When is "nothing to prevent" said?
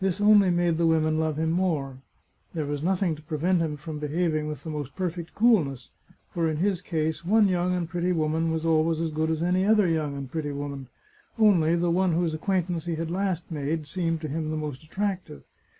2.82-3.60